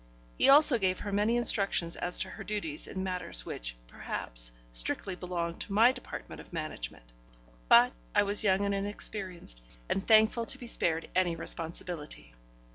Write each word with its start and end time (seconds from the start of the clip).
He 0.35 0.49
also 0.49 0.79
gave 0.79 0.97
her 1.01 1.11
many 1.11 1.37
instructions 1.37 1.95
as 1.95 2.17
to 2.17 2.29
her 2.31 2.43
duties 2.43 2.87
in 2.87 3.03
matters 3.03 3.45
which, 3.45 3.75
perhaps, 3.85 4.51
strictly 4.71 5.13
belonged 5.13 5.61
to 5.61 5.73
my 5.73 5.91
department 5.91 6.41
of 6.41 6.51
management. 6.51 7.03
But 7.69 7.91
I 8.15 8.23
was 8.23 8.43
young 8.43 8.65
and 8.65 8.73
inexperienced, 8.73 9.61
and 9.87 10.07
thankful 10.07 10.45
to 10.45 10.57
be 10.57 10.65
spared 10.65 11.07
any 11.15 11.35
responsibility. 11.35 12.33